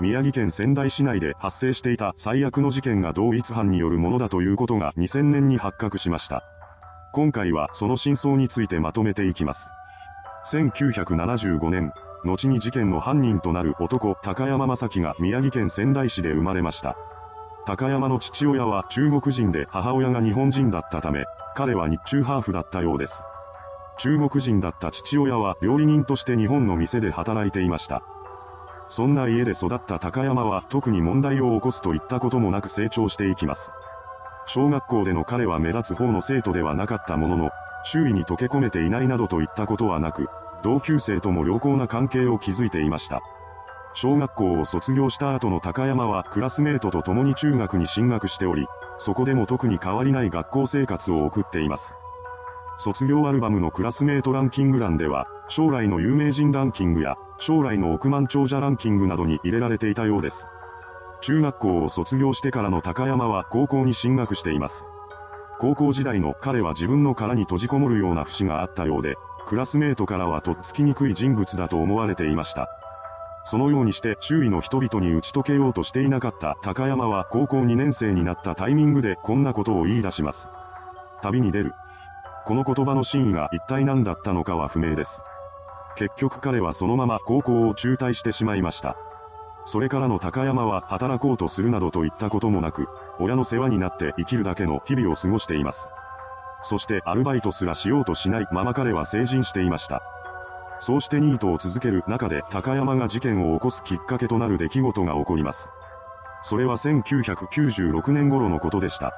[0.00, 6.44] 宮城県仙台市内で発生していた最悪の事件が同一犯によるものだということが2000年に発覚しました。
[7.12, 9.70] 今回はその真相についてまとめていきます。
[10.52, 11.92] 1975年、
[12.24, 16.96] 後に事件の犯人となる男高山正樹が宮城県仙台市で生まれました。
[17.66, 21.24] 高山の父親は中国人で母親が日本人だったため、
[21.56, 23.24] 彼は日中ハーフだったようです。
[23.98, 28.02] 中国人だった父親は料理人として日本の店で働いていました。
[28.88, 33.72] そんな家で育った高山は特に問題を起こすといったこともなく成長していきます。
[34.46, 37.50] 小学校での彼は目立つ方の生徒ではなかったものの、
[37.84, 40.26] 周囲に溶け込めていないなどといったことはなく、
[40.62, 43.20] 同級生とも良好な関係を築いていました。
[43.94, 48.66] 小学校を卒業した後の高山はクラスメートと共に中学に進学しており、
[48.96, 51.94] そこでも特に変わりない学校生活を送っています。
[52.78, 60.48] 卒業アルバムのクラスメートランキング欄では、将来の有名人ランキングや、将来の億万長者ランキングなどに入れられていたようです。
[61.20, 64.84] 中学校を卒業してからの高山は高校に進学しています。
[65.58, 69.16] 高校時代の彼は自分の殻に閉じこもるような節があったようで、
[69.46, 72.68] クラスメートからはとっつきにくい人物だと思われていました。
[73.44, 80.48] そのようにして周囲の人々に打ち解けようとしていなかった高山は高校2年生になったタイミングでこんなことを言い出します。
[81.22, 81.72] 旅に出る。
[82.44, 85.22] この言葉の真意が一体何だったのかは不明です。
[85.98, 88.96] 結局彼はそのまま高校を中退してしまいました。
[89.64, 92.86] それからの高山は働こうとするなどといったこともなく、
[93.18, 95.88] 親の世話になって生きるだけの日々を過ごしています。
[96.62, 100.00] そしてアルバイトすらしようとしないまま彼は成人していました。
[100.78, 105.68] そうしてニートを続ける中で高山が事件を起こすきっかけとなる出来事が起こります。
[106.42, 109.12] それは1996年頃のことでした。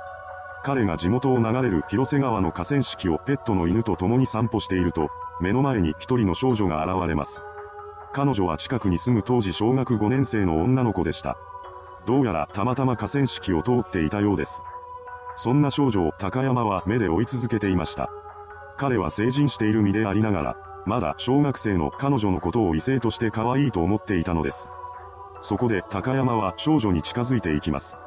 [0.63, 5.09] 彼が地元を流れる広瀬川の河川敷をペットの犬と共に散歩していると、
[5.41, 7.43] 目の前に一人の少女が現れます。
[8.13, 11.39] 彼女は近くに住む当時小学5年生の女の子でした。
[12.07, 14.63] どうやらたまたま河川敷を通っていたようです。
[15.37, 18.11] そんな少女を高山は目で追い続けていました。
[18.77, 24.69] 彼は成人している身でありながら、まだ小学生の彼女のことを異性として可愛いと思っていたのです。
[25.43, 28.03] そこで高山は少女に近づいていきます。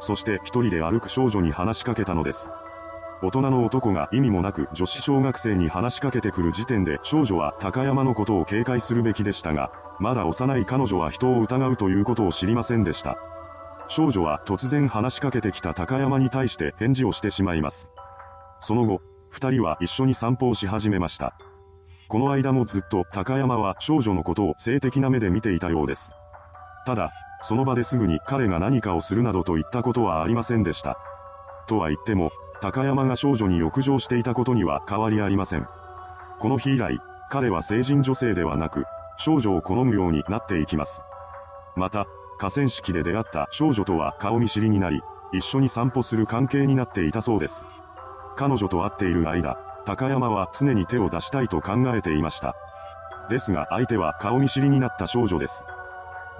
[0.00, 2.50] そして一人で歩く少女に話しかけたのです。
[3.22, 13.18] 大人の男が意味もなく女子小学生に話しかけてくる時点で少女は高山のことを警戒するべきでしたが、まだ幼い彼女は人を疑うということを知りませんでした。
[13.88, 17.90] 少女は突然話しかけてきた高山に対して返事をしてしまいます。
[18.60, 21.36] その後、二人は一緒に散歩をし始めました。
[22.08, 26.10] この間もずっと高山は少女のことを性的な目で見ていたようです。
[26.86, 27.12] ただ、
[27.42, 30.98] その場ですぐに彼が何かをするなどといったことはありませんでした。
[31.66, 35.66] とは言っても、高山が少女に浴場していたことには変わりありません。
[36.38, 36.98] この日以来、
[37.30, 38.84] 彼は成人女性ではなく、
[39.16, 41.02] 少女を好むようになっていきます。
[41.76, 42.06] また、
[42.38, 45.00] 河川敷で出会った少女とは顔見知りになり、
[45.32, 47.64] 一緒に散歩する関係になっていたそうです。
[48.36, 52.56] 彼女と会っている間、高山は常に手を出したいと考えていました。
[53.28, 55.64] ですが相手は顔見知りになった少女です。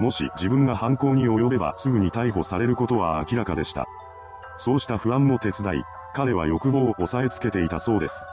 [0.01, 3.87] もし自分が犯行に及べばすぐに逮捕されることは明らかでした。
[4.57, 5.85] そうした不安も手伝い、
[6.15, 8.25] 彼は欲望を抑えつけていたそうです。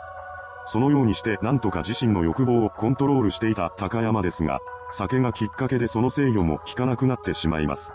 [0.65, 4.61] そのようにして何とか自身の欲望をコントロールしていた高山ですが、
[4.91, 7.91] 酒がきっかけでその制御も効かなくなってしまいます。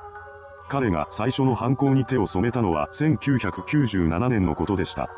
[0.69, 5.09] 彼が最初の犯行に手を染めたのは1997年のことでした。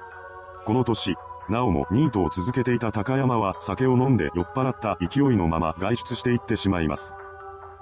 [0.64, 1.16] この年、
[1.48, 7.14] なおもニートを続けていた高山は酒を飲んで酔っ払った勢いのまま外出していってしまいます。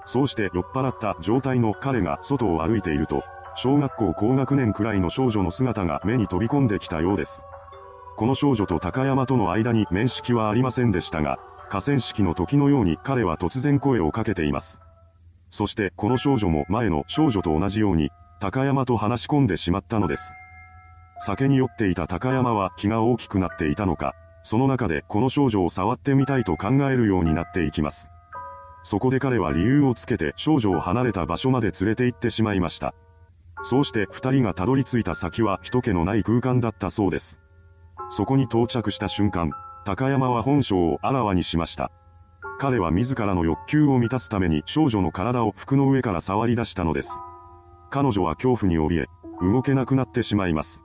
[0.05, 3.23] そうして酔っ払った状態の彼が外を歩いていると、
[3.55, 7.41] 小学校高学年くらいの少女の姿が目に飛び込んできたようです。
[8.15, 14.79] この少女と高山との間に面識はありませんでしたが、河川敷の時のように彼は突然声をかけています。
[15.49, 20.33] そしてこの少女も前の少女と同じように、高山と話し込んでしまったのです。
[21.19, 28.12] 酒に酔っていた高山は気が大きくなっていたのか、その中でこの少女を触ってみたいと考えるようになっていきます。
[28.83, 32.93] そこで彼は理由をつけて少女を離れた場所まで連れて行ってしまいました。
[33.63, 37.39] そうして二人がたどり着いた先は人気のない空間だったそうです。
[38.09, 39.51] そこに到着した瞬間、
[39.85, 41.91] 高山は本性をあらわにしました。
[42.59, 47.17] 彼は自らの欲求を満たすために少女の体を服の上から触り出したのです。
[47.89, 49.07] 彼女は恐怖に怯え、
[49.41, 50.83] 動けなくなってしまいます。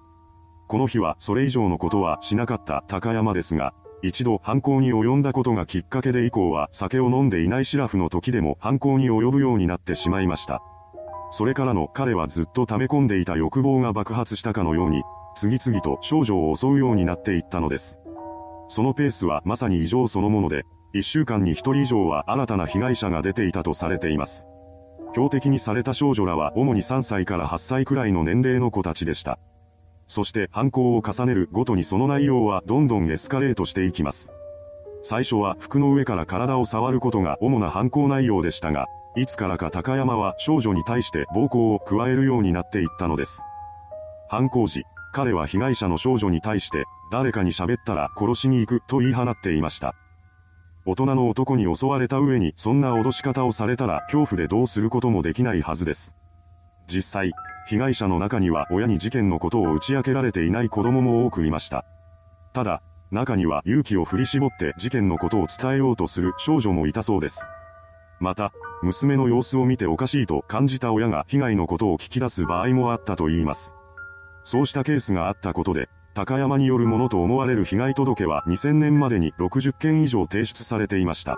[0.68, 10.62] この日はそれ以上のことはしなかった高山ですが、一度犯行に及んだことがきっかけで以降は酒を飲んでいないシラフの時でも犯行に及ぶようになってしまいました。
[11.30, 15.02] それからの彼はずっと溜め込んでいた欲望が爆発したかのように、
[15.36, 17.98] 次々と少女を襲うようになっていったのです。
[18.68, 20.64] そのペースはまさに異常そのもので、
[20.94, 24.46] 一週間に一人以上は新たな被害者が出ていたとされています。
[25.12, 29.38] 標的にされた少女らは主に3歳から8歳くらいの年齢の子たちでした。
[30.08, 34.32] そして犯行を重ねるごとにその内容はどんどんエスカレートしていきます。
[35.02, 43.42] 最初は服の上から体を触ることが主な犯行内容でしたが、いつからか高山は少女に対して暴行を加えるようになっていったのです。
[44.28, 49.94] 犯行時、彼は被害者の少女に対して、誰かに喋ったら殺しに行くと言い放っていました。
[50.86, 56.14] 大人の男に襲われた上にそんな脅し方をされたら恐怖でどうすることもできないはずです。
[56.86, 57.32] 実際、
[57.68, 61.84] 被害者の中には親に事件のことを打ち明けられていない子供も多くいました。
[62.54, 67.44] ただ、中には勇気を振り絞って事件のことを伝えようとする少女もいたそうです。
[68.20, 73.74] また、娘の様子を見ておかしいと感じた親が被害のことを聞き出す場合もあったと言います。
[74.44, 81.36] そうしたケースがあったことで、高山によるものと思われる被害届は2000年までに60件以上提出されていました。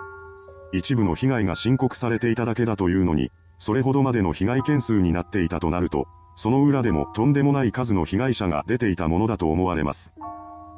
[0.71, 10.13] 一部の被害が申告されていただけだというのに、それほどまでの被害件数になっていたとなると、その裏でもとんでもない数の被害者が出ていたものだと思われます。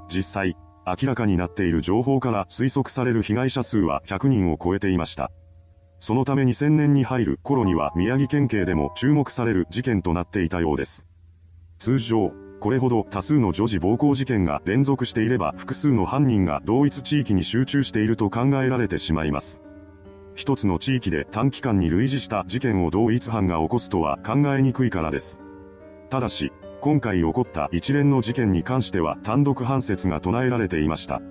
[0.09, 5.31] 実際、明らかになっている情報から推測される被害者数は100人を超えていました。
[5.99, 11.05] そのため2000年に入る頃には宮城県警でも注目される事件となっていたようです。
[11.79, 19.61] 通常、これほど多数の女児暴行事件が連続していれば複数の犯人が同一地域に集中していると考えられてしまいます。
[20.35, 25.42] 一つの地域で短期間に類似した事件を同一犯が起こすとは考えにくいからです。
[26.13, 31.23] ただし、今回起こった一連の事件に関しては単独判説が唱えられていました。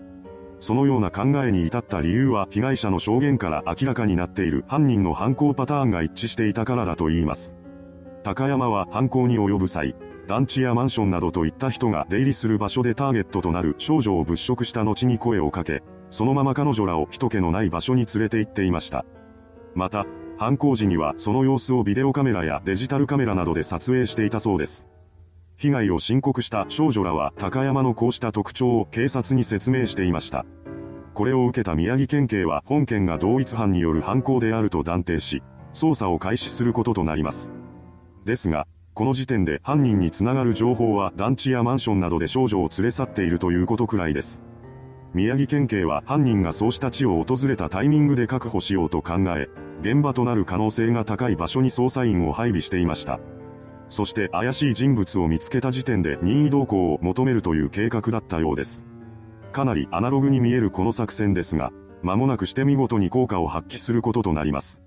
[0.58, 7.54] そのような考えに至った理由は被害者の証言から明らかになっている犯人の犯行パターンが一致していたからだと言います。
[8.24, 9.94] 高山は犯行に及ぶ際、
[10.26, 19.04] 団地やマンションなどといった人が出入りする場所でターゲットとなる少女を物色した後に声をかけ、そのまま彼女らを人気のない場所に連れて行っていました。
[19.76, 20.06] また、
[20.42, 24.88] 犯行時にはその様子をビデオカメラやデジタルカメラなどで撮影していたそうです。
[25.56, 30.44] 被害を申告した少女らは高山のこうした特徴を警察に説明していました。
[31.14, 35.44] これを受けた宮城県警は本件が同一犯による犯行であると断定し、
[35.74, 37.52] 捜査を開始することとなります。
[38.24, 44.42] ですが、この時点で犯人につながる情報は団地やマンションなどで少女を連れ去っているということくらいです。
[45.14, 49.50] 宮城県警は犯人がそうした地を訪れたタイミングで確保しようと考え、
[49.82, 53.20] 現場となる可能性が高い場所に捜査員を配備していました。
[53.90, 58.86] そして怪しい人物を見つけた時点で任意同行を求めるという計画だったようです。
[59.52, 61.72] かなりアナログに見えるこの作戦ですが、
[62.02, 64.80] 間もなくして見事に効果を発揮することとなります。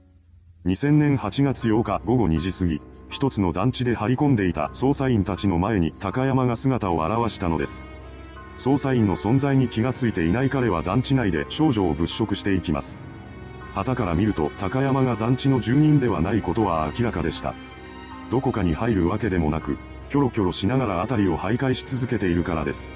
[0.65, 7.85] 2000年8月8日午後2時過ぎ、一つの団地で張り込んでいた捜査員たちの前に高山が姿を現したのです。
[8.57, 12.97] 捜査員の存在に気がついていない彼は団地内で少女を物色していきます。
[13.73, 17.53] 旗から見ると高山が団地の住人ではないことは明らかでした。
[18.31, 19.77] どこかに入るわけでもなく、
[20.09, 22.89] キョロキョロしながら辺りを徘徊し続けているからです。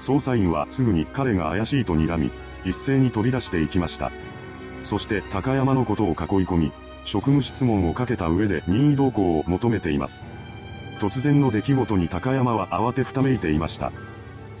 [0.00, 2.32] 捜査員はすぐに彼が怪しいと睨み、
[2.64, 4.10] 一斉に飛び出していきました。
[4.82, 6.14] そして高山のことを囲い
[6.46, 6.72] 込み、
[7.04, 10.24] 職務質問をかけた上で任意同行を求めています。
[10.98, 13.92] 突然の出来事に高山は慌てふためいていました。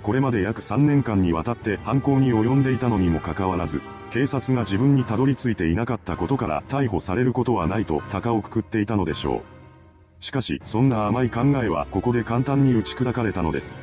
[0.02, 10.24] これまで約3年間にわたって犯行に及んでいたのにもかかわらず、警察が自分にたどり着いていなかったことから逮捕されることはないと高をくくっていたのでしょう。
[10.24, 13.78] しかし、そんな甘い考えはここで簡単に打ち砕かれたのです。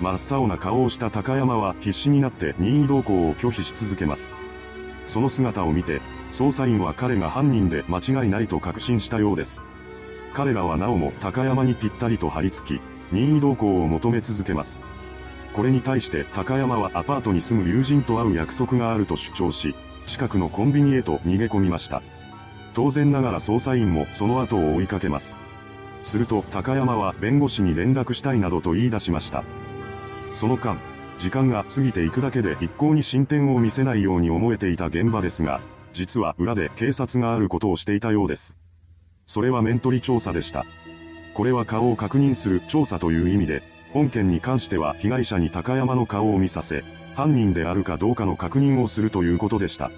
[0.00, 4.32] 真っ青な顔をした高山は必死になって任意同行を拒否し続けます。
[5.06, 6.00] その姿を見て、
[6.32, 9.62] 捜査員は彼が犯人で間違いないと確信したようです。
[10.34, 14.80] 彼らはなおも高山にぴったりと張り付き、任意同行を求め続けます。
[15.56, 22.02] これに対して高山はアパートに住む友人と会う約束があると主張し、近くのコンビニへと逃げ込みました。
[22.74, 25.34] 当然ながら捜査員もその後を追いかけます。
[26.02, 29.44] すると高山は弁護士に連絡したいなどと言い出しました。
[30.34, 30.78] その間、
[31.16, 35.62] 時間が過ぎていくだけで一向に進展を見せないように思えていた現場ですが、
[35.94, 38.58] 実は裏で警察があることをしていたようです。
[39.26, 40.66] それは面取り調査でした。
[41.32, 43.62] これは顔を確認する調査という意味で、
[43.96, 46.84] 本件に関しては被害者に高山の顔を見させ、
[47.14, 49.90] 犯人であるかどうかの確認をするということでした。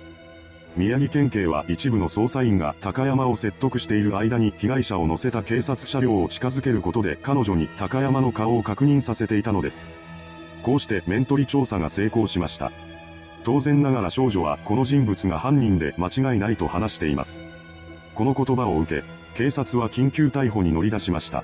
[0.76, 9.88] 宮城県警は一部の捜査員が高山を説得している間に被害者を乗せた警察車両を近づけることで彼女に高山の顔を確認させていたのです。
[10.62, 12.71] こうして面取り調査が成功しました。
[13.43, 17.40] 当然ながら少女はこの人物が犯人で間違いないと話しています。
[18.14, 21.43] この言葉を受け、警察は緊急逮捕に乗り出しました。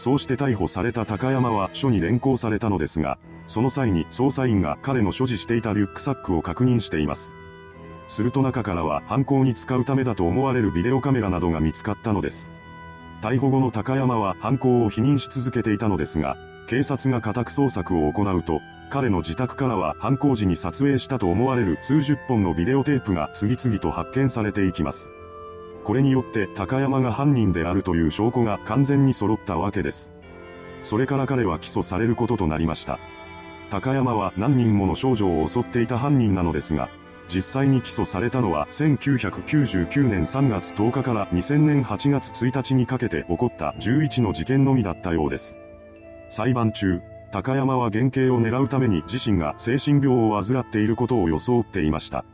[0.00, 7.32] そうして逮捕された高山は署に連行されたのですが、その際に捜査員が彼の所持していたリュックサックを確認しています。
[8.08, 12.48] すると中からは犯行に使うためだと思われるビデオカメラなどが見つかったのです。
[13.20, 25.10] 逮捕後の高山は犯行を否認し続けていたのですが、警察が家宅捜索を行うと、彼の自宅からは犯行時に撮影したと思われる数十本のビデオテープが次々と発見されていきます。
[25.84, 30.12] これによって高山が犯人であるという証拠が完全に揃ったわけです。
[30.82, 32.98] それから彼は起訴されることとなりました。
[33.70, 36.88] 高山は何人もの少女を襲っていた犯人なのですが、
[37.28, 45.56] 実際に起訴されたのは1999年3月10日から2000年8月1日にかけて起こった11の事件のみだったようです。
[46.28, 47.00] 裁判中、
[47.32, 52.24] 高山は減刑を狙うために自身が精神病を患っていることを装っていました。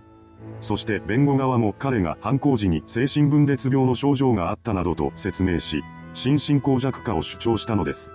[0.60, 5.82] そして弁護側も彼が犯行時に精神分裂病の症状があったなどと説明し、
[6.14, 8.14] 心神耗弱化を主張したのです。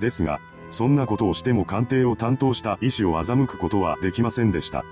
[0.00, 4.84] ですが、そんなことをしても鑑定を担当した医師を欺くことはできませんでした。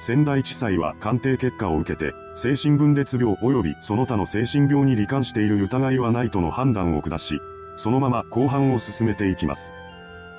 [0.00, 7.40] 仙台地裁は鑑定結果を受けて、精神分裂病及びその他の精神病に罹患している疑いはないとの判断を下し、
[7.76, 9.72] そのまま公判を進めていきます。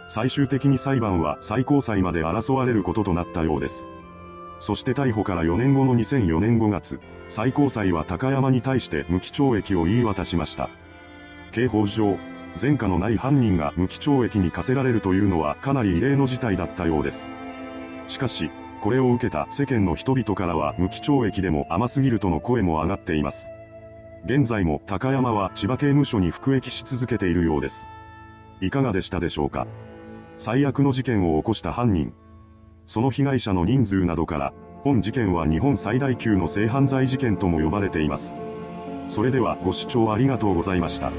[0.08, 3.86] 最終的に裁判は最高裁まで争われることとなったようです。
[4.60, 7.00] そして逮捕から4年後の2004年5月、
[7.30, 10.70] 最高裁は高山に対して無期懲役を言い渡しました。
[11.52, 12.18] 刑法上、
[12.60, 17.28] 前科のない犯人が無期懲役に課せられるというのはかなり異例の事態だったようです。
[18.08, 18.52] しかし、
[18.82, 23.48] これを受けた世間の人々からは無期懲役でも甘すぎるとの声も上がっています。
[24.26, 27.86] 現在も高山は千葉刑務所に服役し続けているようです。
[28.62, 29.68] いかがでしたでしょうか？
[30.38, 32.14] 最悪の事件を起こした犯人。
[32.90, 34.52] その被害者の人数などから、
[34.84, 38.34] 本事件は日本最大級の性犯罪事件とも呼ばれています。
[39.10, 41.12] それではご視聴ありがとうございました。